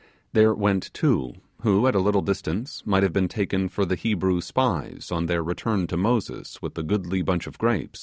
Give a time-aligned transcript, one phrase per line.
[0.33, 4.41] There went two, who at a little distance might have been taken for the Hebrew
[4.41, 7.95] spies, on their return to Moses with the goodly bunch of grape.